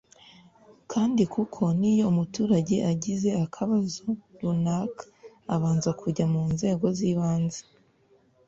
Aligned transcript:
kandi 0.91 1.21
kuko 1.33 1.61
n’iyo 1.79 2.05
umuturage 2.11 2.75
agize 2.91 3.29
akabazo 3.45 4.05
runaka 4.39 5.03
abanza 5.55 5.89
kujya 5.99 6.25
ku 6.33 6.41
nzego 6.53 6.85
z’ibanze 6.97 7.61